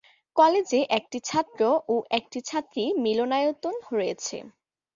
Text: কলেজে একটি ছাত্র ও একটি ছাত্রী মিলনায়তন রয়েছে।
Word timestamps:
কলেজে 0.35 0.79
একটি 0.97 1.17
ছাত্র 1.25 1.61
ও 1.87 2.05
একটি 2.17 2.39
ছাত্রী 2.41 2.83
মিলনায়তন 3.03 3.75
রয়েছে। 3.91 4.37